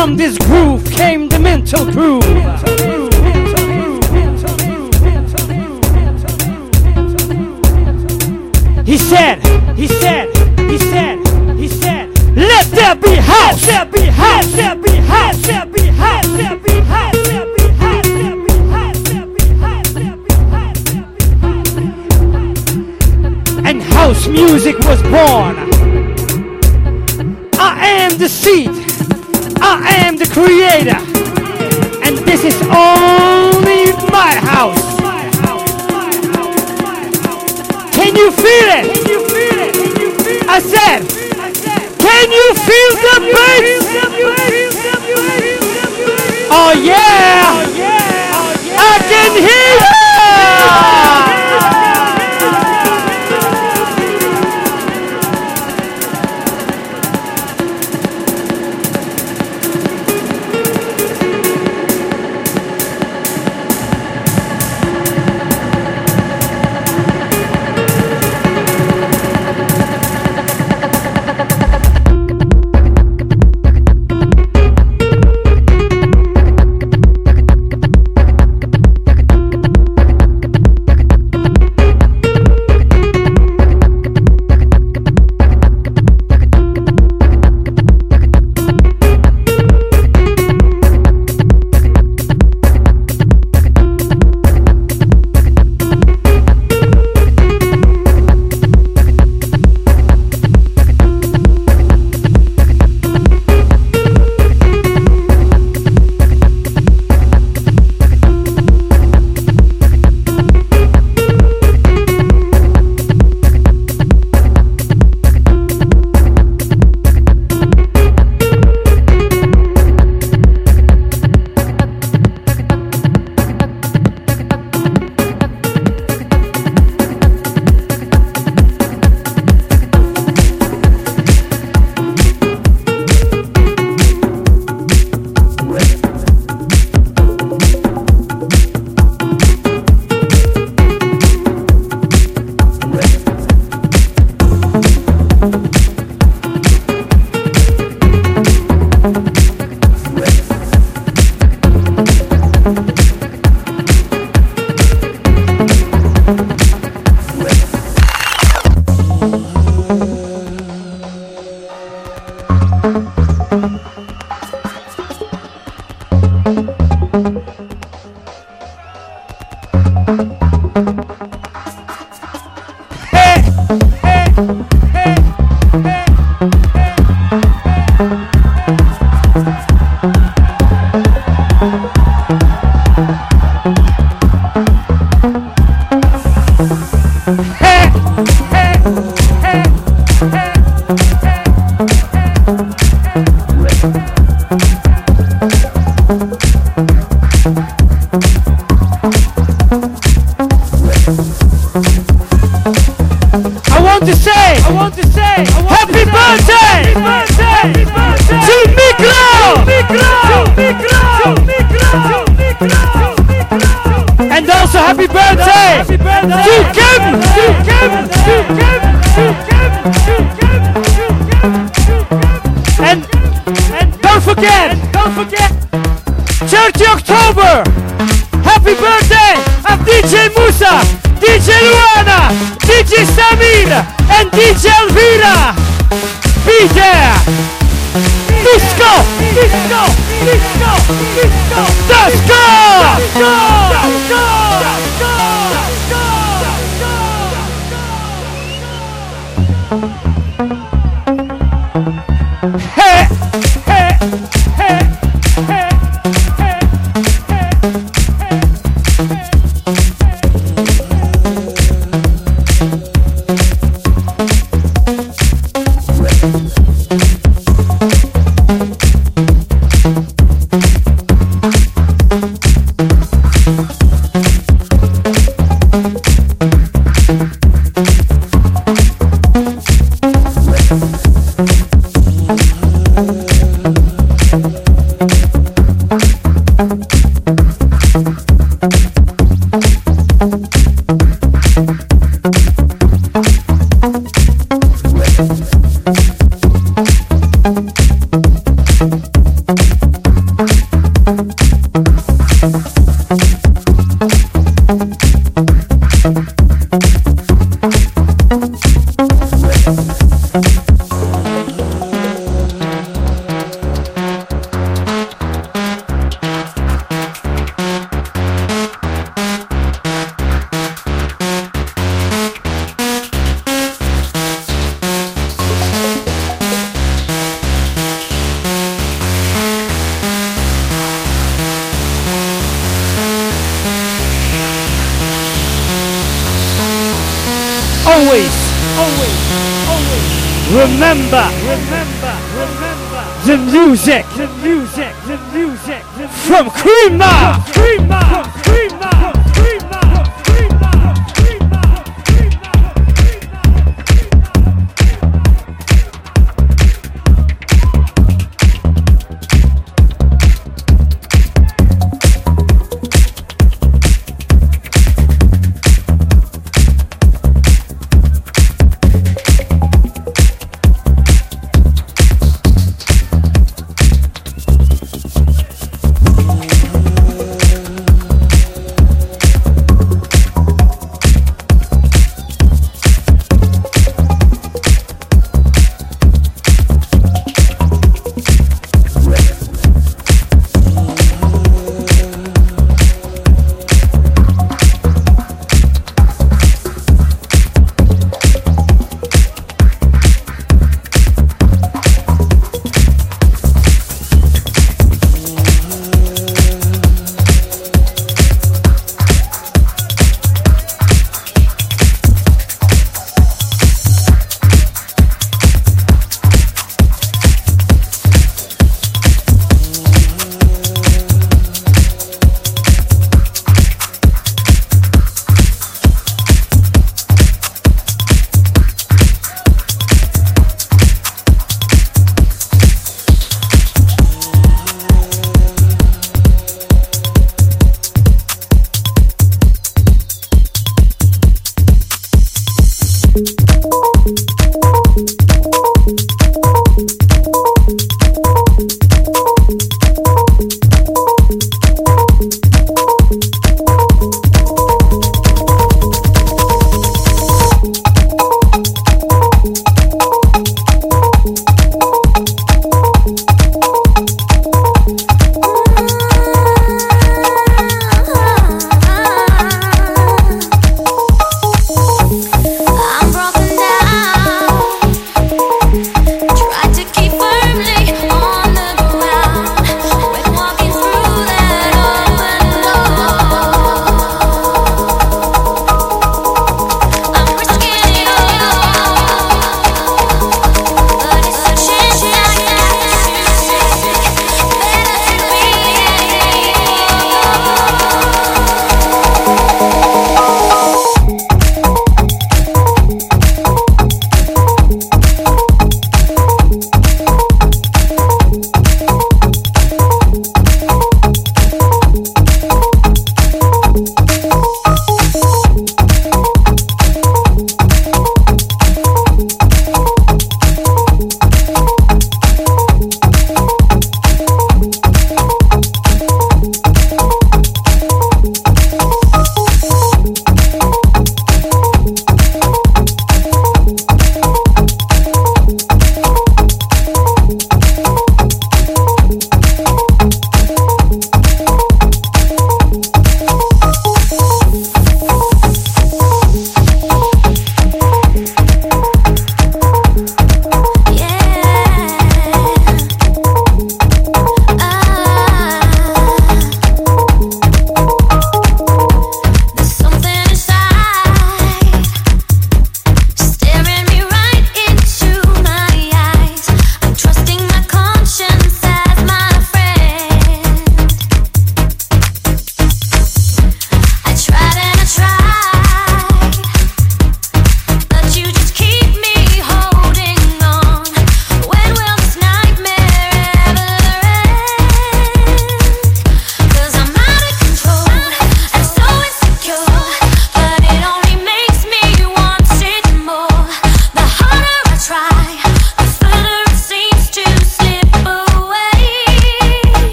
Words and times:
from 0.00 0.16
this 0.16 0.38
groove 0.38 0.82
came 0.92 1.28
the 1.28 1.38
mental 1.38 1.84
groove. 1.84 2.24
He 8.86 8.96
said, 8.96 9.44
he 9.76 9.86
said, 9.86 10.34
he 10.70 10.78
said, 10.78 11.18
he 11.58 11.68
said, 11.68 12.08
let 12.34 12.66
there 12.68 12.96
be 12.96 13.14
house, 13.16 13.66
there 13.66 13.84
be 13.84 14.06
house, 14.06 14.50
there 14.54 14.74
be 14.74 14.90
house, 15.12 15.42
there 15.46 15.66
be 15.66 15.88
house, 15.88 16.26
there 16.34 16.56
be 16.56 16.72
house, 16.92 17.16
there 17.28 17.46
be 17.46 17.62
house, 17.82 18.08
there 18.08 18.46
be 18.46 18.56
house, 18.72 19.02
there 19.02 19.26
be 19.26 19.44
house, 19.52 19.92
there 19.92 20.16
be 20.16 20.34
house, 20.40 20.82
there 20.82 21.04
be 21.76 21.84
house. 22.32 23.68
And 23.68 23.82
house 23.82 24.26
music 24.28 24.78
was 24.78 25.02
born. 25.02 25.56
I 27.58 27.86
am 27.86 28.16
the 28.16 28.30
seed. 28.30 28.79
I 29.72 29.94
am 30.06 30.16
the 30.16 30.26
creator. 30.26 30.98
And 32.02 32.18
this 32.26 32.44
is 32.44 32.60
only 32.66 33.92
my 34.10 34.34
house. 34.34 34.82
Can 37.94 38.16
you 38.16 38.30
feel 38.32 38.68
it? 38.80 38.86
I 40.48 40.58
said, 40.58 41.06
can 41.98 42.30
you 42.32 42.54
feel 42.66 42.90
the 43.06 43.16
bass? 43.30 43.90
Oh 46.52 46.72
yeah! 46.72 47.62
I 48.76 48.98
can 49.08 49.30
hear 49.38 49.89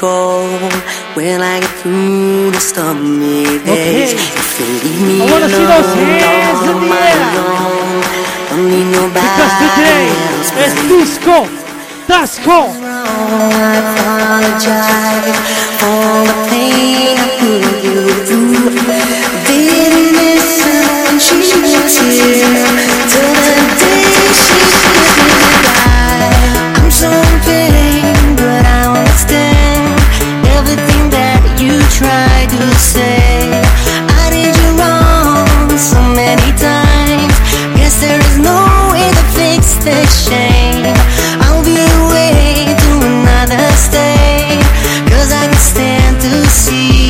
when 0.00 1.42
I 1.42 1.60
get 1.60 1.68
through 1.82 2.50
the 2.52 2.60
stormy 2.60 3.44
days. 3.68 4.14
Okay. 4.14 4.16
If 4.16 4.60
you 4.60 4.66
leave 4.80 5.02
me 5.04 5.20
I 5.20 5.28
wanna 5.28 5.44
alone, 5.44 5.60
see 5.60 5.66
those 5.68 5.92
hands 5.92 6.60
in 6.64 6.76
the 6.80 6.88
air. 6.88 7.20
Own, 7.36 8.00
don't 8.48 8.64
need 8.70 8.88
nobody 8.96 9.20
because 9.20 9.54
today 9.60 10.08
else, 10.32 10.56
is 10.56 10.72
disco, 10.88 11.38
disco. 12.08 12.72
I 12.72 13.76
apologize 13.84 15.36
for 15.76 16.24
the 16.24 16.36
pain 16.48 17.20
I 17.20 17.28
put 17.36 17.84
you 17.84 18.00
through. 18.24 18.80
Bitterness 19.44 20.48
and 20.64 21.20
cheers. 21.20 22.49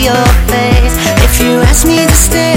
your 0.00 0.24
face. 0.48 0.96
If 1.20 1.40
you 1.40 1.60
ask 1.60 1.86
me 1.86 2.06
to 2.06 2.16
stay, 2.16 2.56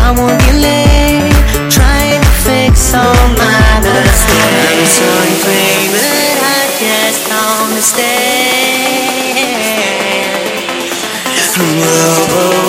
I 0.00 0.12
won't 0.16 0.40
be 0.48 0.52
late. 0.64 1.36
Trying 1.68 2.20
to 2.22 2.32
fix 2.48 2.94
all 2.94 3.28
my 3.36 3.80
mistakes. 3.84 4.96
So 4.96 5.04
you 5.28 5.36
claim 5.44 5.92
but 5.92 6.38
I 6.40 6.64
just 6.80 7.28
don't 7.28 7.68
understand. 7.68 8.48
Whoa. 11.58 12.67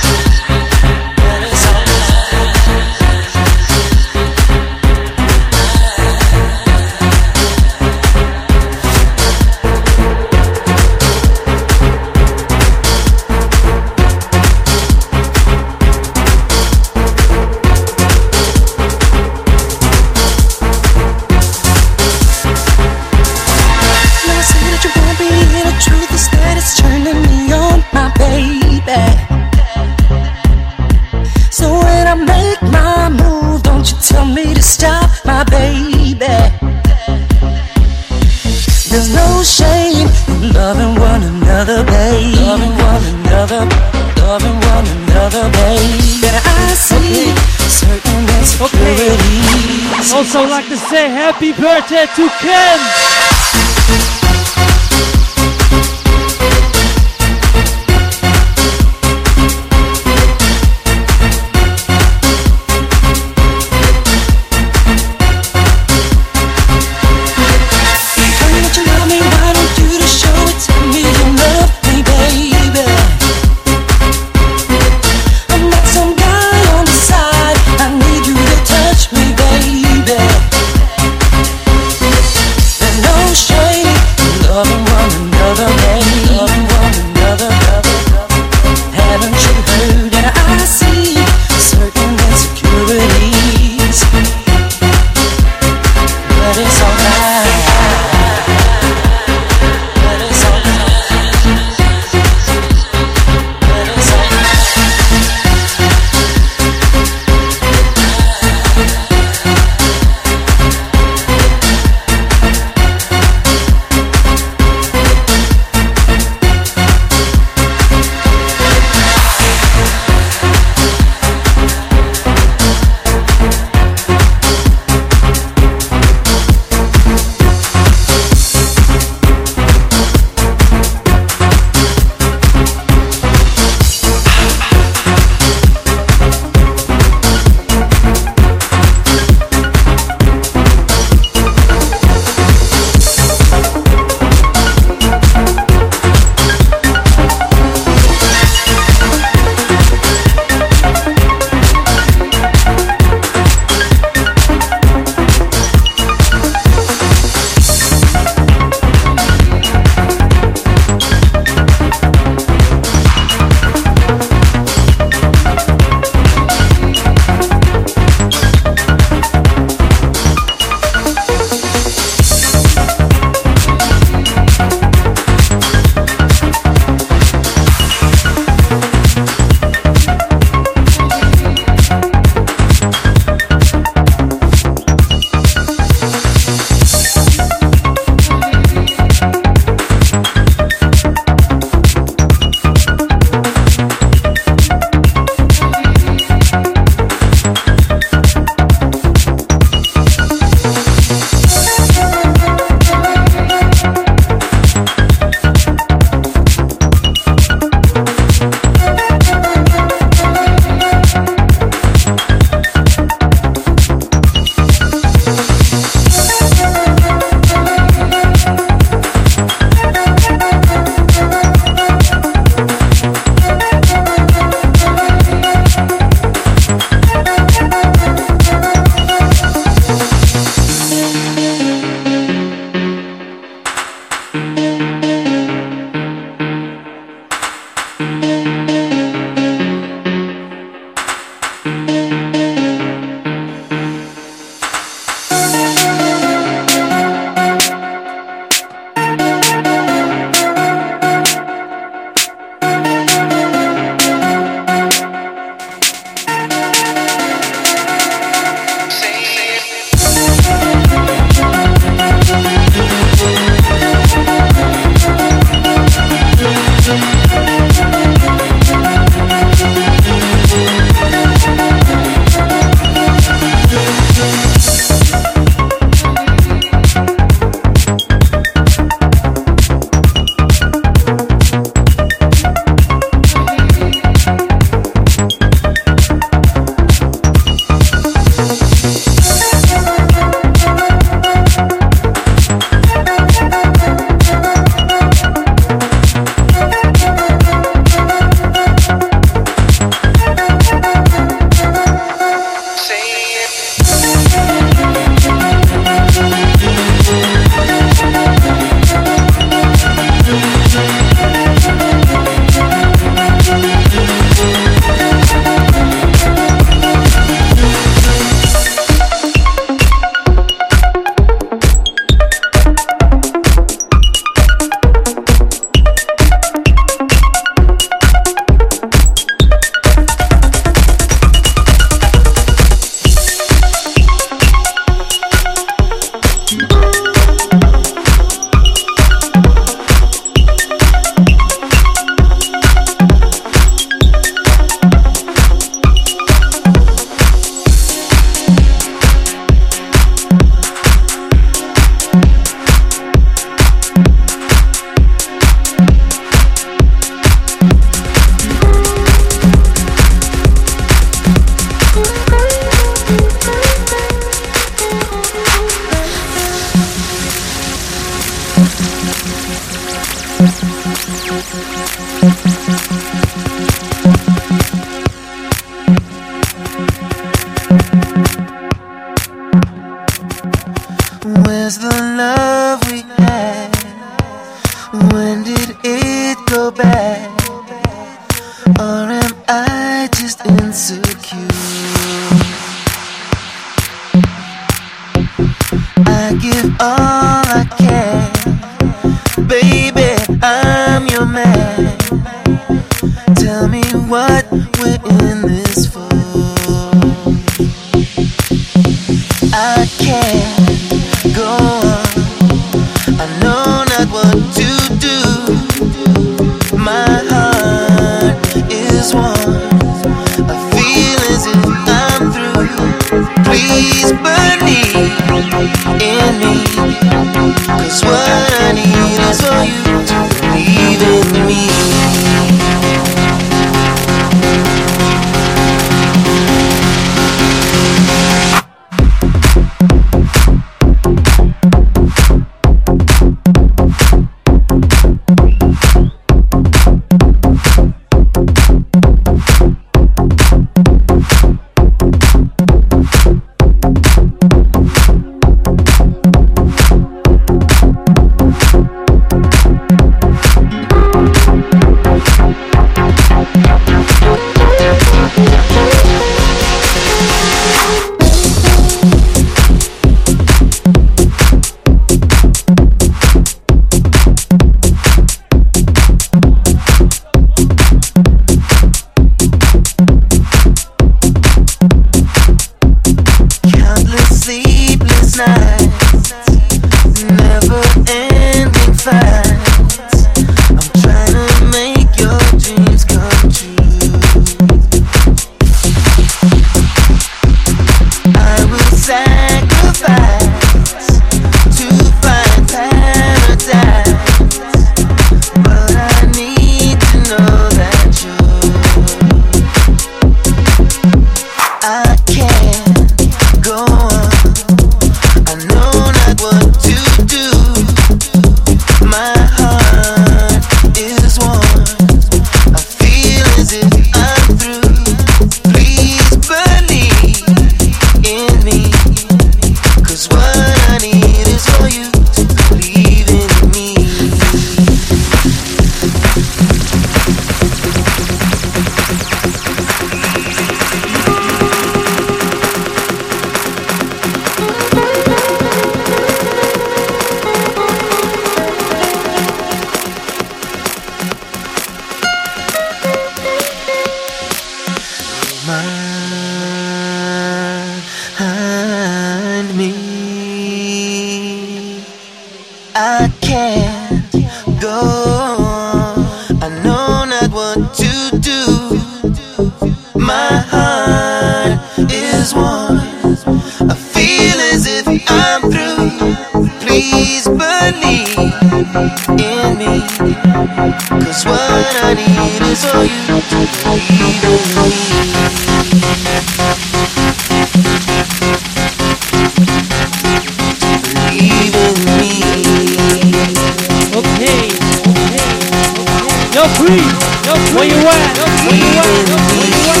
You're 596.64 596.72
free. 596.76 596.96
You're 597.44 597.60
free. 597.76 597.88
You 597.88 598.08
at? 598.08 598.40
You 598.40 598.72
at? 598.72 599.04
You 599.04 599.04
at? 599.04 600.00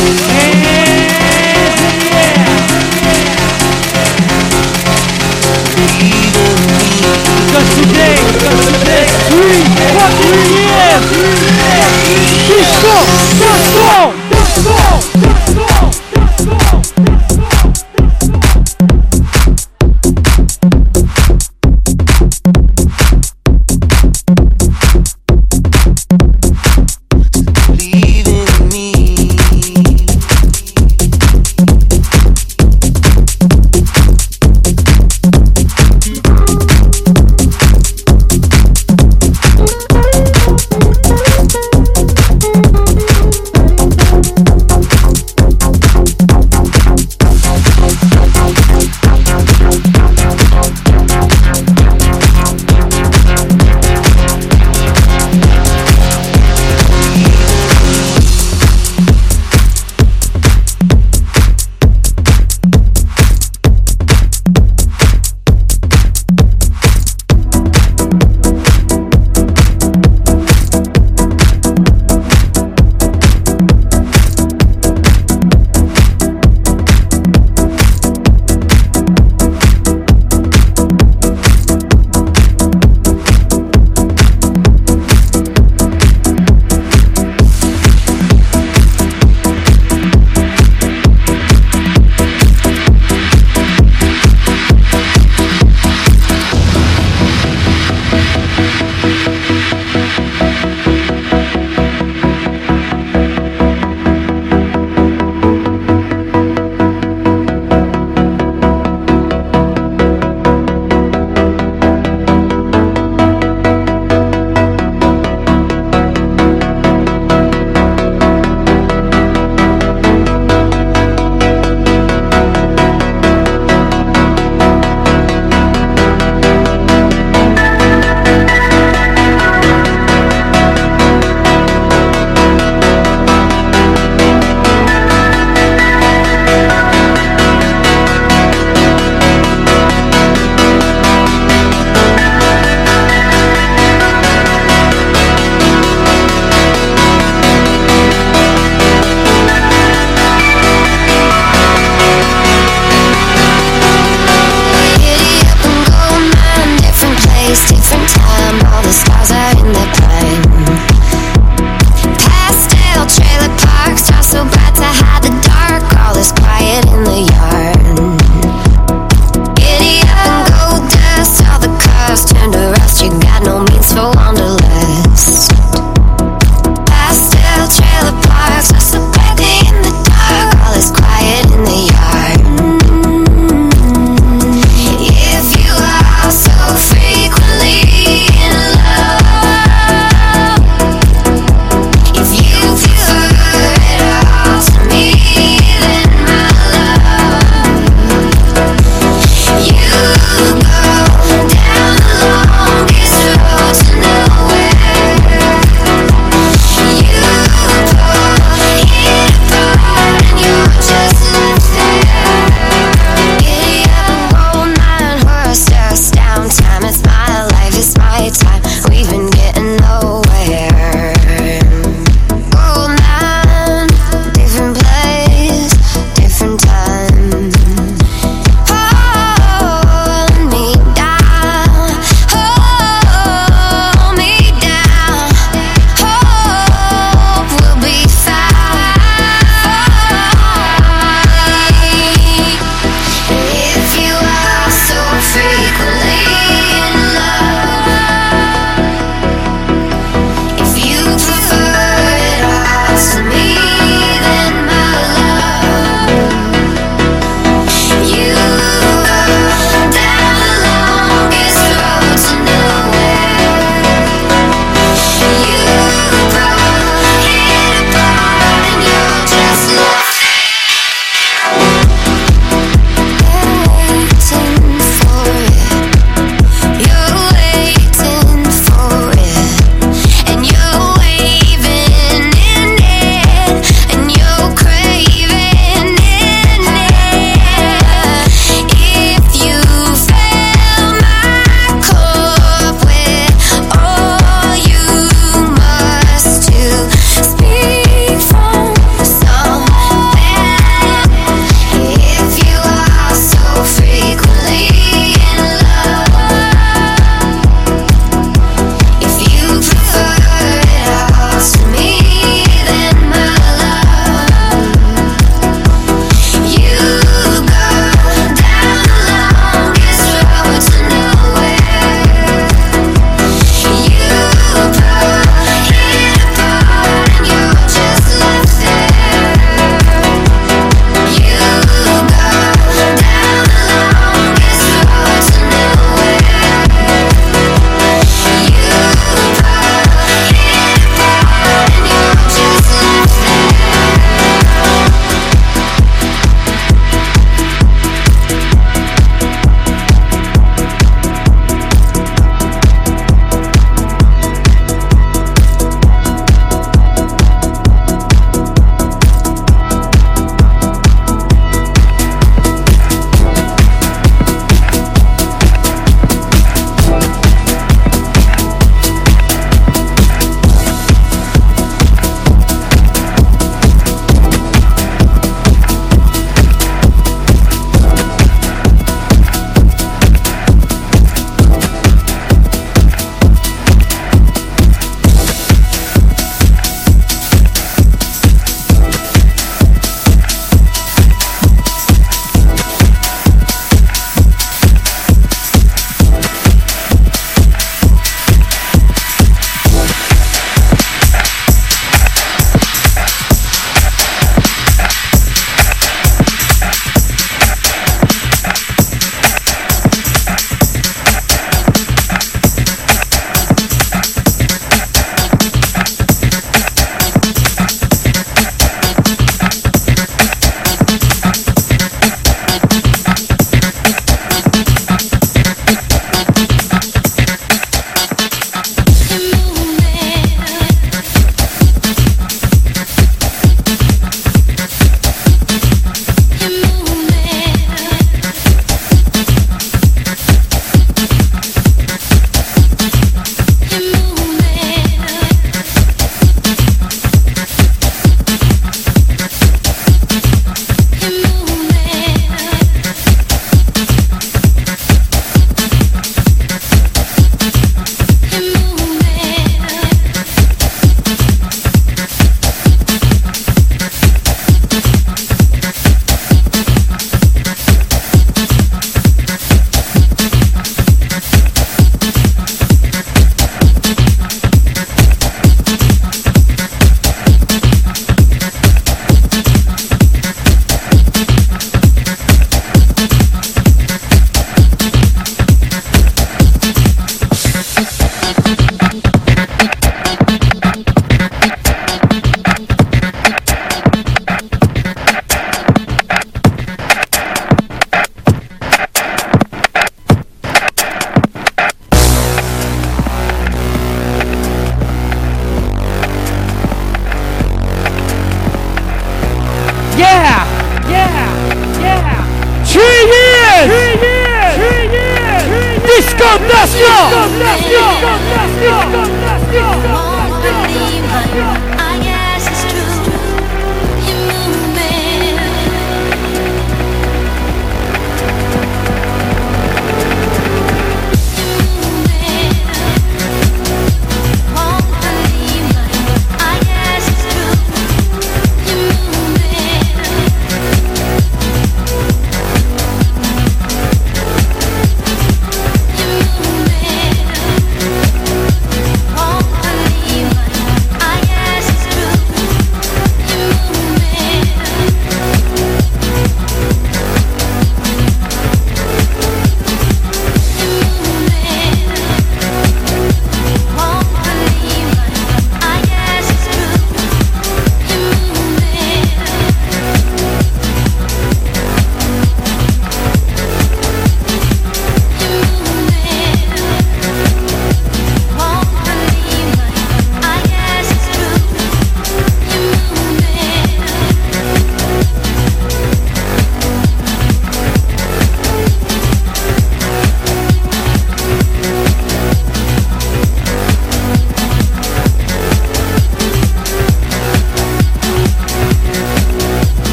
Cause 7.52 7.68
today, 7.76 8.16
cause 8.40 8.64
today, 8.80 9.04
three, 9.28 9.60
years. 12.56 13.43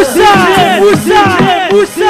Usa! 0.00 0.30
Usa! 0.90 1.22
Usa! 1.72 2.07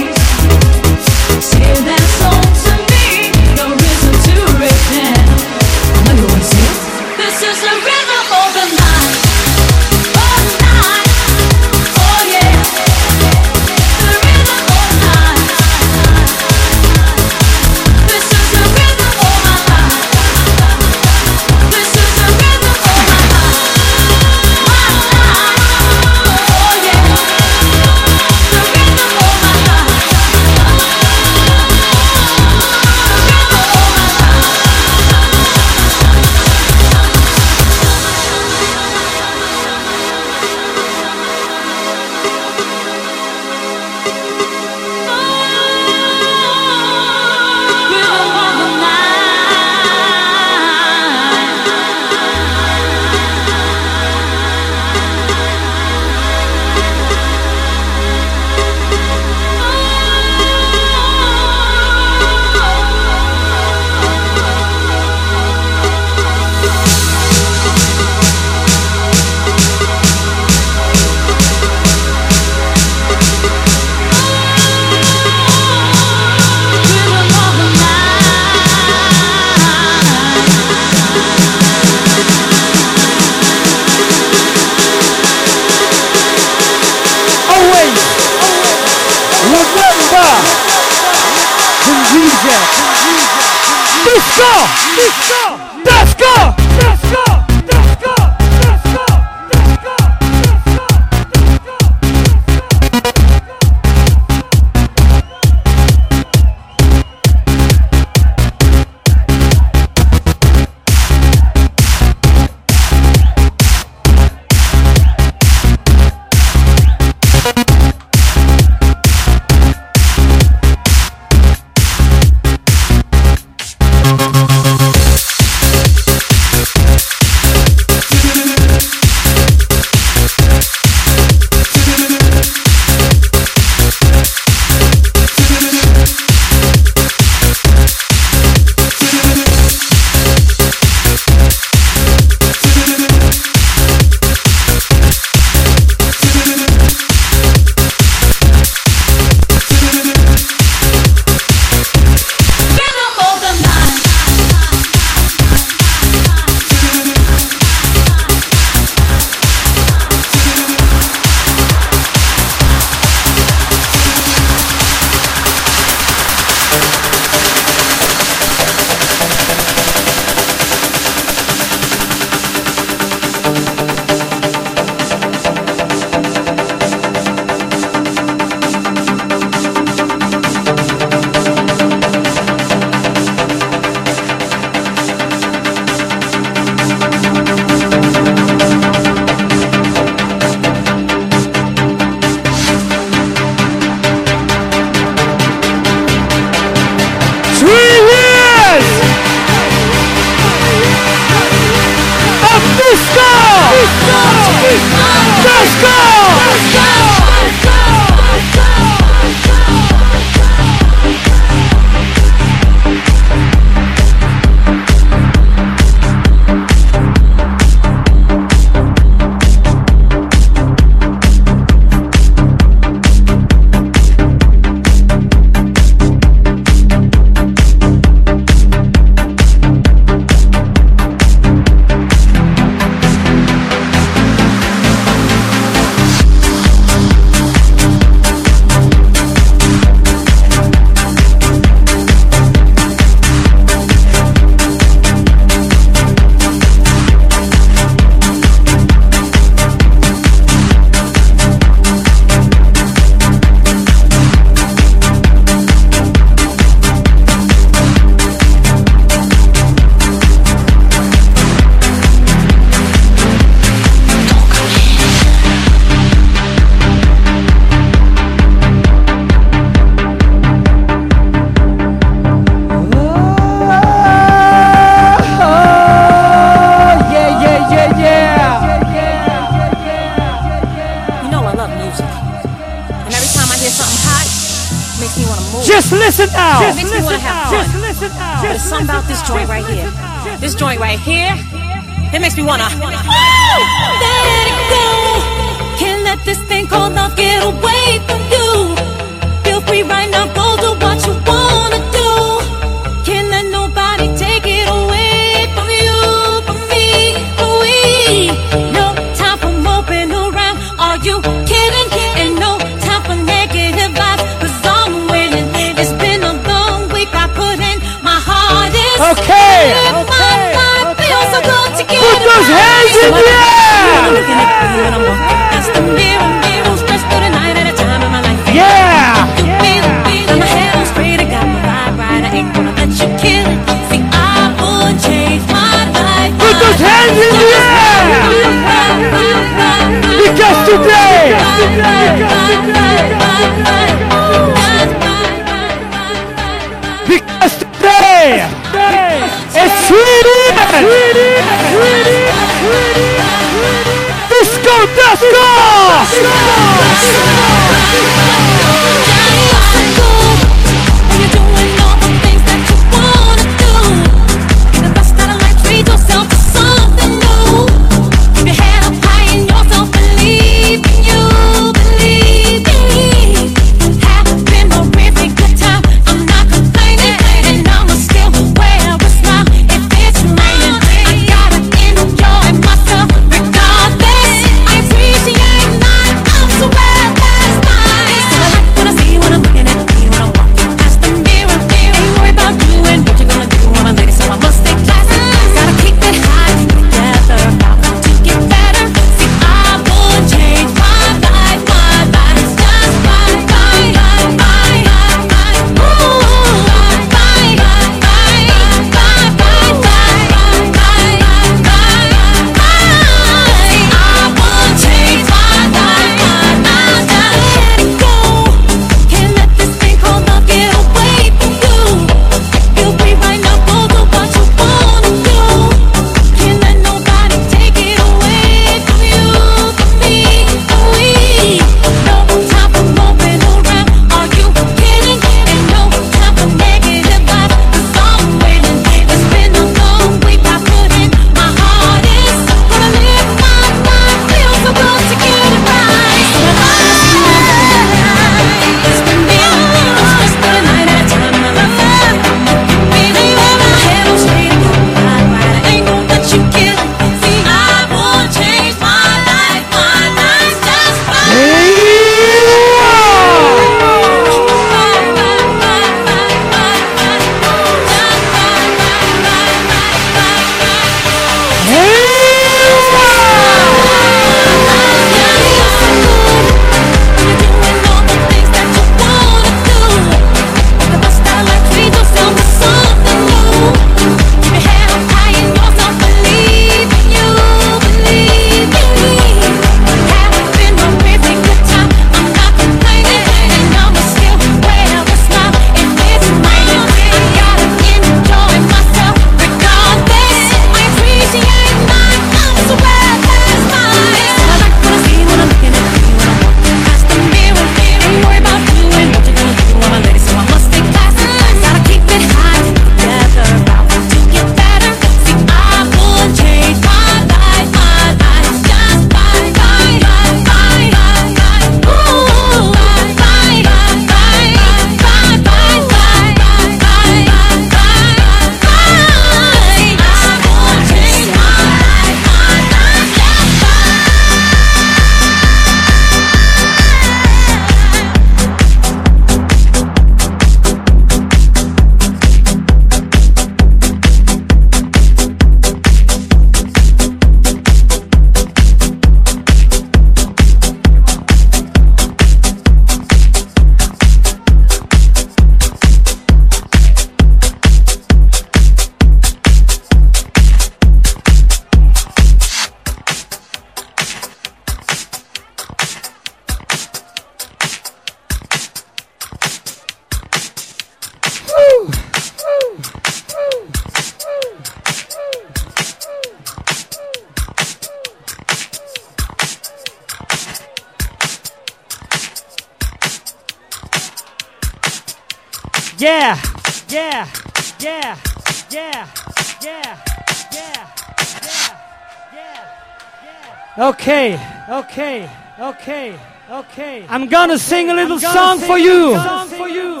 Okay, 595.60 596.18
okay. 596.50 597.06
I'm 597.08 597.28
gonna 597.28 597.58
sing 597.58 597.90
a 597.90 597.94
little 597.94 598.18
song 598.18 598.58
for 598.58 598.78
you. 598.78 599.14
Song 599.14 599.48
for 599.48 599.68
you. 599.68 600.00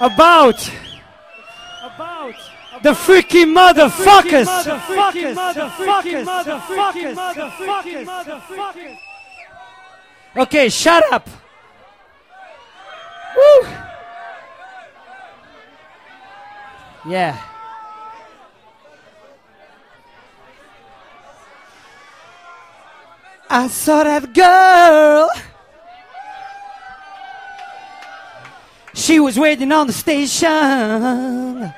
About 0.00 0.70
about 1.82 2.34
the 2.82 2.94
freaky 2.94 3.44
motherfuckers. 3.46 4.44
Motherfuckers. 4.44 5.34
Motherfuckers. 5.34 6.24
Motherfuckers. 6.24 7.14
Motherfuckers. 7.14 8.04
Motherfuckers. 8.04 8.96
Okay, 10.36 10.68
shut 10.68 11.02
up. 11.12 11.26
Woo. 13.36 13.68
Yeah. 17.08 17.40
I 23.48 23.68
saw 23.68 24.02
that 24.04 24.34
girl. 24.34 25.30
She 28.94 29.20
was 29.20 29.38
waiting 29.38 29.70
on 29.72 29.86
the 29.86 29.92
station. 29.92 31.72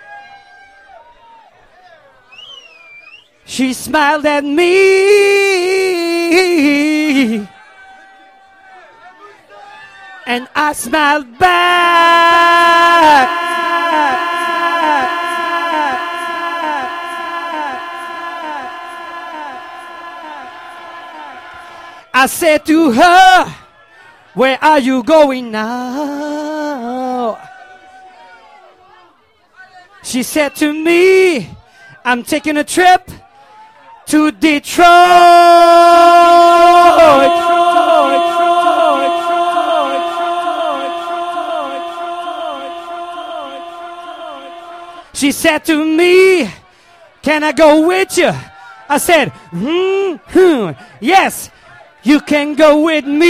She 3.44 3.72
smiled 3.72 4.24
at 4.24 4.44
me. 4.44 4.68
And 10.26 10.46
I 10.54 10.72
smiled 10.74 11.38
back. 11.38 13.47
I 22.20 22.26
said 22.26 22.66
to 22.66 22.90
her, 22.90 23.54
Where 24.34 24.58
are 24.60 24.80
you 24.80 25.04
going 25.04 25.52
now? 25.52 27.38
She 30.02 30.24
said 30.24 30.56
to 30.56 30.72
me, 30.72 31.48
I'm 32.04 32.24
taking 32.24 32.56
a 32.56 32.64
trip 32.64 33.08
to 34.06 34.32
Detroit. 34.32 34.88
She 45.14 45.30
said 45.30 45.64
to 45.66 45.84
me, 45.84 46.50
Can 47.22 47.44
I 47.44 47.52
go 47.52 47.86
with 47.86 48.18
you? 48.18 48.32
I 48.88 48.98
said, 48.98 49.28
hmm, 49.52 50.16
hmm, 50.32 50.70
yes, 51.00 51.50
you 52.08 52.20
can 52.20 52.54
go 52.54 52.80
with 52.80 53.04
me. 53.04 53.28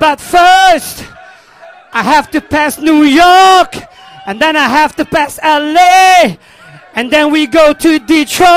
But 0.00 0.20
first, 0.20 1.04
I 1.92 2.02
have 2.02 2.32
to 2.32 2.40
pass 2.40 2.80
New 2.80 3.04
York, 3.04 3.76
and 4.26 4.40
then 4.40 4.56
I 4.56 4.68
have 4.68 4.96
to 4.96 5.04
pass 5.04 5.38
LA, 5.40 6.34
and 6.96 7.12
then 7.12 7.30
we 7.30 7.46
go 7.46 7.72
to 7.72 7.98
Detroit. 8.00 8.50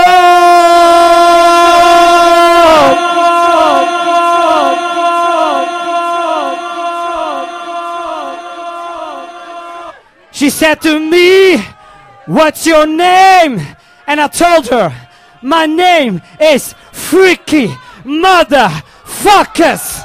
She 10.32 10.50
said 10.50 10.82
to 10.82 11.00
me, 11.00 11.64
What's 12.30 12.68
your 12.68 12.86
name? 12.86 13.60
And 14.06 14.22
I 14.22 14.28
told 14.28 14.68
her, 14.68 14.96
My 15.42 15.66
name 15.66 16.22
is 16.40 16.76
Freaky 16.92 17.70
Motherfuckers. 18.04 19.99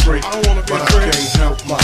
freak. 0.00 0.24
I 0.24 0.30
don't 0.32 0.46
wanna 0.46 0.62
be 0.62 0.72
but 0.72 0.88
free. 0.90 1.11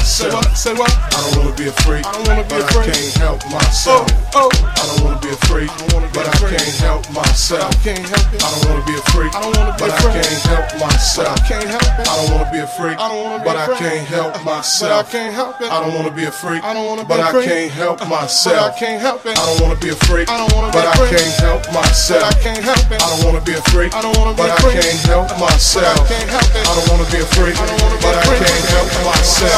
Say 0.09 0.31
what? 0.31 0.45
Say 0.57 0.75
what? 0.75 0.91
I 0.91 1.21
don't 1.21 1.45
wanna 1.45 1.57
be 1.57 1.69
a 1.69 1.73
freak. 1.85 2.07
I 2.07 2.13
don't 2.13 2.27
wanna 2.27 2.43
be 2.49 2.57
a 2.57 2.67
freak. 2.73 2.89
I 2.89 2.93
can't 2.93 3.15
help 3.21 3.45
myself. 3.53 4.09
Oh, 4.35 4.49
oh. 4.49 4.51
I 4.65 4.83
don't 4.89 5.05
wanna 5.05 5.21
be 5.21 5.29
a 5.29 5.37
freak. 5.47 5.71
I 5.71 5.77
don't 5.79 5.93
wanna 5.93 6.09
be 6.09 6.19
but 6.19 6.27
a 6.27 6.33
freak. 6.39 6.53
I 6.53 6.57
can't 6.59 6.77
help 6.81 7.05
myself. 7.13 7.69
I 7.69 7.77
can't 7.85 8.07
help 8.09 8.35
it. 8.35 8.43
I 8.43 8.49
don't 8.49 8.65
wanna 8.67 8.85
be 8.89 8.95
a 8.97 9.03
freak. 9.13 9.31
I 9.35 9.41
don't 9.43 9.55
wanna 9.55 9.73
be 9.73 9.79
but 9.79 9.91
a 9.91 9.97
freak. 10.01 10.09
I 10.09 10.23
can't 10.25 10.43
help 10.49 10.67
myself. 10.81 11.29
I 11.29 11.41
can't 11.47 11.69
help 11.69 12.01
it. 12.01 12.09
I 12.09 12.15
don't 12.17 12.31
wanna 12.33 12.51
be 12.51 12.59
a 12.59 12.67
freak. 12.67 12.99
I 12.99 13.09
don't 13.09 13.23
wanna 13.23 13.39
be 13.39 13.45
but 13.45 13.57
a 13.57 13.65
freak. 13.69 13.79
I 13.79 13.89
can't 13.89 14.09
help 14.09 14.33
myself. 14.45 14.89
But 14.89 14.93
I 14.99 15.11
can't 15.13 15.35
help 15.35 15.61
it. 15.61 15.69
I 15.71 15.77
don't 15.85 15.95
wanna 15.95 16.13
be 16.17 16.25
a 16.25 16.33
freak. 16.33 16.65
I 16.65 16.73
don't 16.73 16.87
wanna 16.89 17.03
be 17.05 17.09
but 17.09 17.21
a 17.21 17.29
freak. 17.29 17.45
I 17.45 17.53
can't 17.53 17.73
help 17.77 17.99
myself. 18.09 18.49
But 18.49 18.65
I 18.65 18.73
can't 18.81 19.01
help 19.03 19.27
it. 19.27 19.37
I 19.37 19.45
don't 19.45 19.61
wanna 19.61 19.79
be 19.79 19.91
a 19.93 19.97
freak. 20.09 20.29
I 20.33 20.37
don't 20.41 20.53
wanna 20.57 20.73
be 20.73 20.79
but 20.79 20.89
a 20.89 20.93
freak. 20.97 21.13
I 21.13 21.21
can't 21.21 21.37
help 21.45 21.63
myself. 21.69 22.25
But 22.25 22.33
I 22.33 22.37
can't 22.41 22.65
help 22.65 22.89
it. 22.91 22.99
I 22.99 23.07
don't 23.13 23.23
wanna 23.29 23.43
be 23.45 23.53
a 23.53 23.63
freak. 23.69 23.93
I 23.95 24.01
don't 24.01 24.17
wanna 24.17 24.35
be 24.35 24.49
a 24.49 24.57
freak. 24.59 24.75
But 24.75 24.81
I 24.81 24.89
can't 24.89 25.03
help 25.05 25.29
myself. 25.37 26.01
I 26.01 26.09
can't 26.09 26.31
help 26.33 26.51
it. 26.57 26.65
I 26.65 26.73
don't 26.73 26.89
wanna 26.89 27.09
be 27.13 27.21
a 27.21 27.29
freak. 27.37 27.55
I 27.61 27.67
don't 27.69 27.81
wanna 27.85 27.99
be 28.01 28.09
a 28.09 28.17
freak. 28.25 28.41
But 28.41 28.49
I 28.49 28.49
can't 28.49 28.69
help 28.73 28.89
myself. 29.05 29.58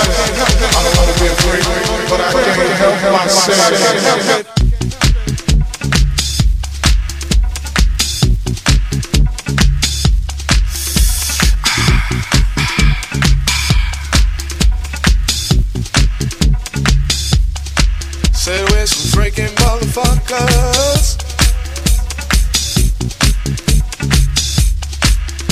Said 18.41 18.69
we're 18.71 18.87
some 18.87 19.21
freaking 19.21 19.55
motherfuckers. 19.57 21.21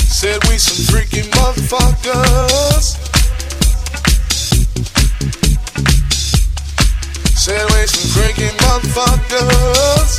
Said 0.09 0.43
we 0.49 0.57
some 0.57 0.95
freaking 0.95 1.29
motherfuckers. 1.31 2.98
Motherfuckers. 8.69 10.13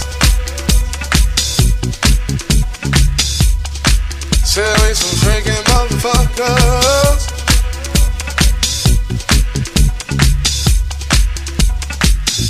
Some 4.90 5.18
freaking 5.22 5.62
motherfuckers. 5.70 7.22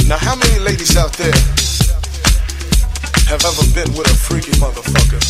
Now, 0.08 0.16
how 0.16 0.36
many 0.36 0.58
ladies 0.60 0.96
out 0.96 1.12
there 1.12 1.32
have 3.28 3.44
ever 3.44 3.64
been 3.74 3.92
with 3.94 4.08
a 4.08 4.16
freaky 4.16 4.52
motherfucker? 4.52 5.20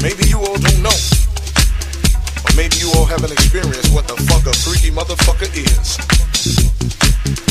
Maybe 0.00 0.28
you 0.28 0.38
all 0.38 0.58
don't 0.58 0.82
know. 0.82 1.15
Maybe 2.56 2.76
you 2.78 2.90
all 2.96 3.04
haven't 3.04 3.32
experienced 3.32 3.92
what 3.92 4.08
the 4.08 4.16
fuck 4.16 4.46
a 4.48 4.52
freaky 4.56 4.88
motherfucker 4.88 5.52
is. 5.52 6.00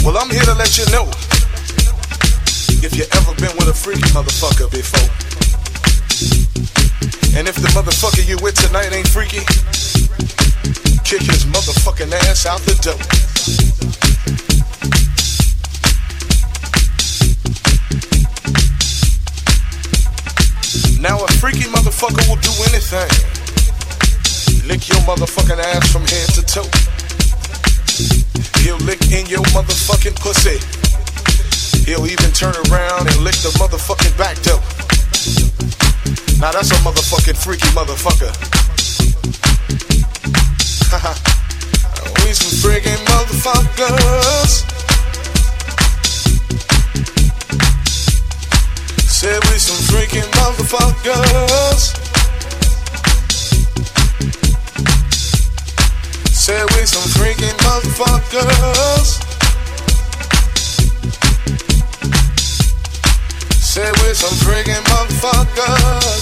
Well, 0.03 0.17
I'm 0.17 0.31
here 0.31 0.41
to 0.41 0.55
let 0.55 0.79
you 0.81 0.85
know 0.89 1.05
if 2.81 2.97
you 2.97 3.05
ever 3.13 3.33
been 3.37 3.53
with 3.53 3.69
a 3.69 3.73
freaky 3.77 4.09
motherfucker 4.17 4.65
before. 4.73 5.05
And 7.37 7.47
if 7.47 7.53
the 7.53 7.69
motherfucker 7.77 8.27
you 8.27 8.37
with 8.41 8.55
tonight 8.57 8.93
ain't 8.93 9.07
freaky, 9.07 9.45
kick 11.05 11.21
his 11.21 11.45
motherfucking 11.53 12.11
ass 12.25 12.47
out 12.47 12.61
the 12.61 12.73
door. 12.81 12.97
Now 20.99 21.23
a 21.23 21.27
freaky 21.37 21.69
motherfucker 21.69 22.27
will 22.27 22.41
do 22.41 22.49
anything. 22.73 23.44
Lick 24.68 24.89
your 24.89 24.97
motherfucking 25.01 25.59
ass 25.59 25.91
from 25.91 26.01
head 26.01 26.28
to 26.34 26.41
toe. 26.41 26.66
He'll 28.63 28.82
lick 28.82 28.99
in 29.11 29.28
your 29.28 29.43
motherfucking 29.53 30.16
pussy. 30.16 30.57
He'll 31.86 32.07
even 32.07 32.32
turn 32.32 32.55
around 32.72 33.05
and 33.07 33.18
lick 33.18 33.36
the 33.45 33.53
motherfucking 33.61 34.18
back 34.18 34.38
toe. 34.41 34.57
Now 36.41 36.51
that's 36.51 36.72
a 36.72 36.76
motherfucking 36.82 37.38
freaky 37.38 37.68
motherfucker. 37.78 38.34
we 42.26 42.34
some 42.34 42.57
freaking 42.66 43.05
motherfuckers. 43.05 44.66
Said 49.07 49.43
we 49.43 49.59
some 49.59 49.78
freaking 49.93 50.28
motherfuckers. 50.32 52.04
Said 56.45 56.69
we 56.75 56.85
some 56.85 57.01
freaking 57.17 57.57
motherfuckers. 57.65 59.17
Say 63.51 63.89
we 63.89 64.13
some 64.13 64.37
freaking 64.45 64.83
motherfuckers. 64.85 66.21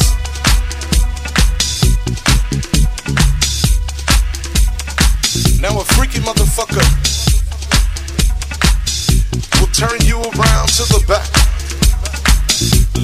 Now 5.61 5.82
a 5.82 5.84
freaky 5.84 6.19
motherfucker 6.19 6.88
will 9.59 9.67
turn 9.74 9.99
you 10.07 10.19
around 10.19 10.69
to 10.69 10.84
the 10.88 11.03
back. 11.05 11.28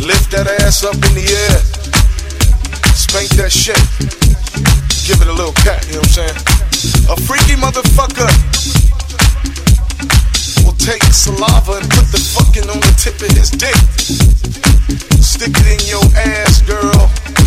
Lift 0.08 0.32
that 0.32 0.48
ass 0.62 0.86
up 0.86 0.96
in 0.96 1.16
the 1.16 1.28
air. 1.28 1.60
Spank 2.96 3.28
that 3.32 3.52
shit. 3.52 3.76
Give 5.06 5.22
it 5.22 5.28
a 5.28 5.34
little 5.34 5.52
cat, 5.52 5.86
you 5.88 5.96
know 5.96 6.00
what 6.00 6.18
I'm 6.18 6.34
saying? 6.34 6.59
A 6.80 7.16
freaky 7.28 7.60
motherfucker 7.60 8.30
will 10.64 10.78
take 10.78 11.04
saliva 11.04 11.74
and 11.74 11.90
put 11.90 12.08
the 12.08 12.20
fucking 12.20 12.70
on 12.70 12.80
the 12.80 12.94
tip 12.98 13.16
of 13.16 13.36
his 13.36 13.50
dick. 13.50 13.76
Stick 15.22 15.52
it 15.58 15.68
in 15.76 15.88
your 15.90 16.06
ass, 16.16 16.62
girl. 16.62 17.39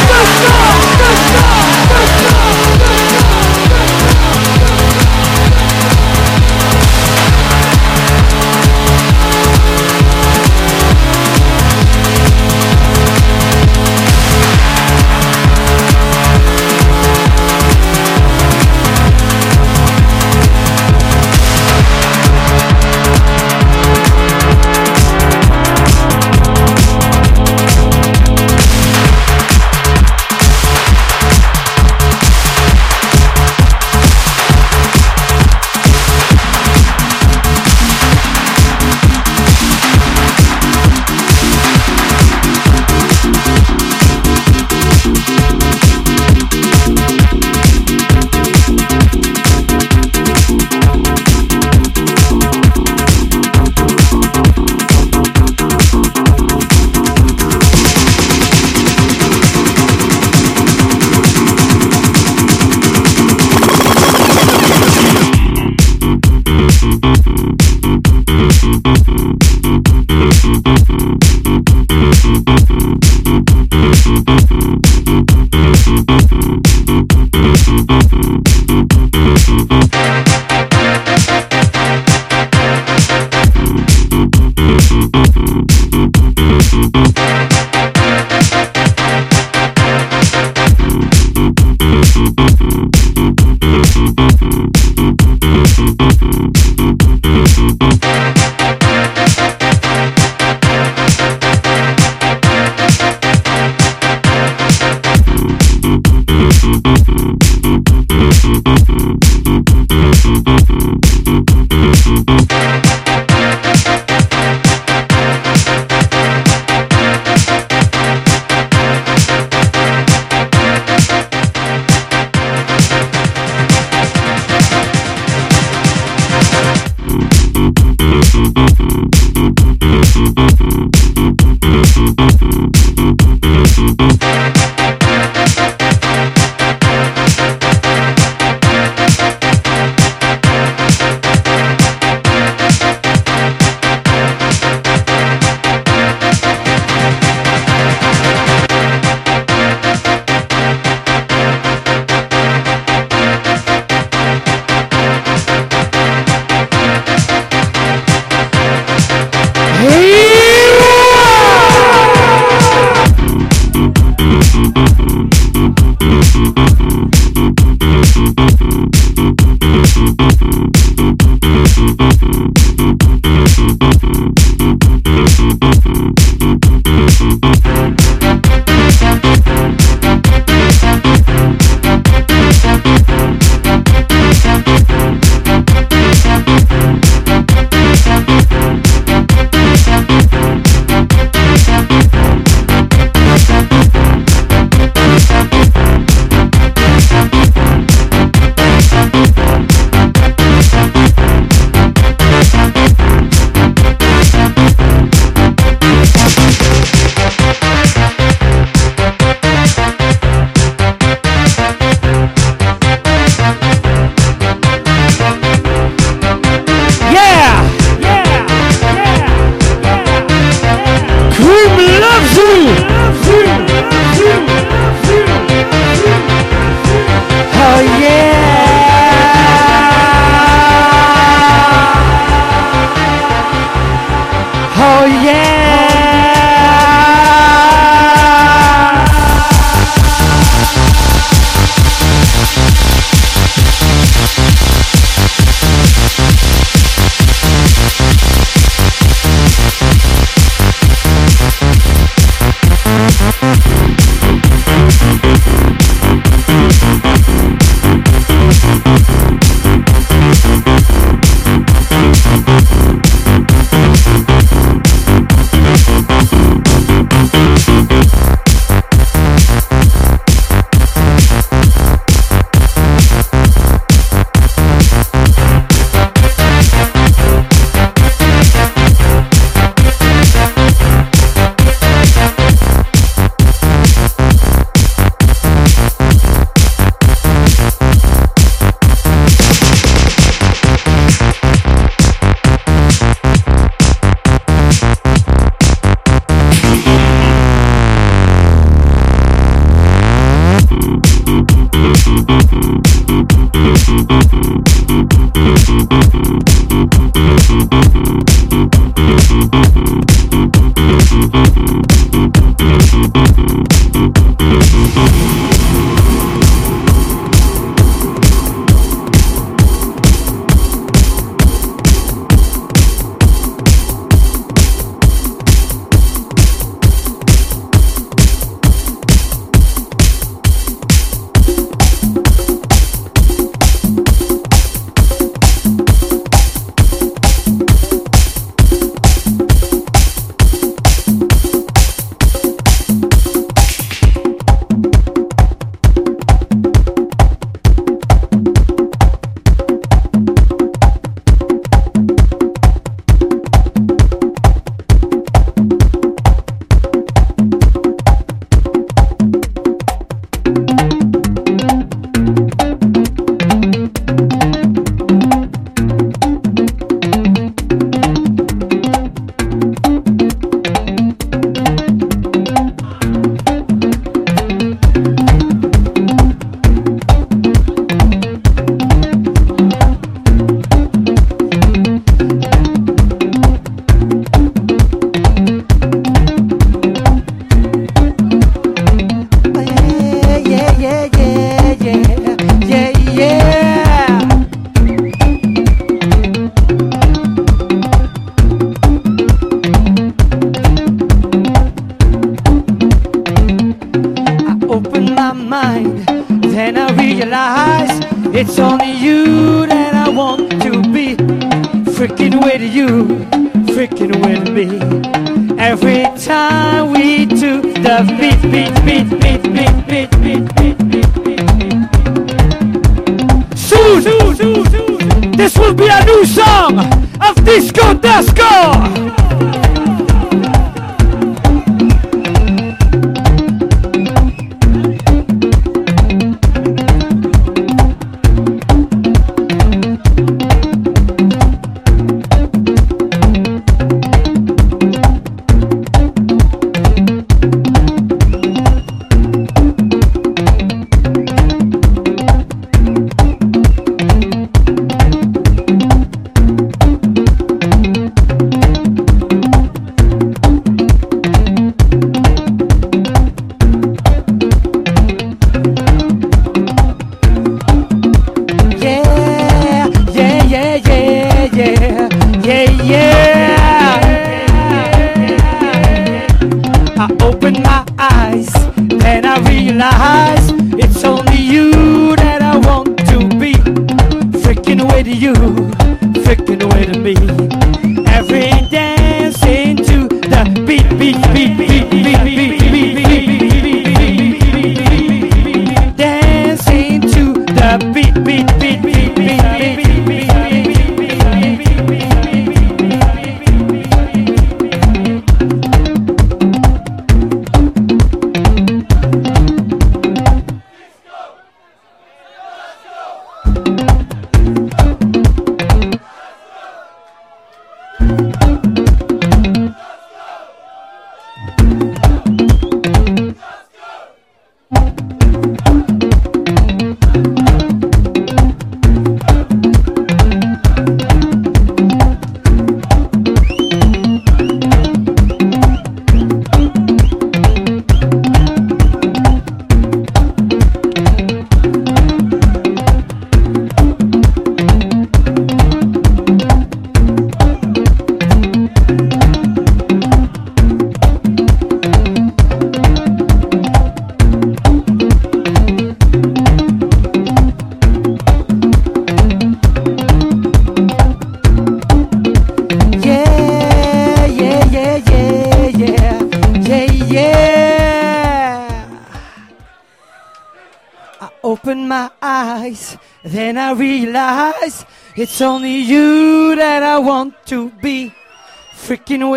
disco, 0.09 0.86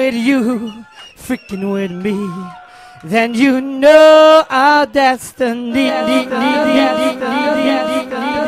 with 0.09 0.25
you, 0.25 0.85
freaking 1.15 1.71
with 1.71 1.91
me, 1.91 2.17
then 3.03 3.35
you 3.35 3.61
know 3.61 4.43
our 4.49 4.87
destiny. 4.87 5.71
destiny, 5.73 6.25
destiny, 6.25 7.21
destiny 7.61 8.38